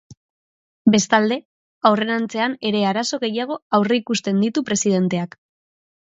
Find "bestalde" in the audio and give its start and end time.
0.93-1.35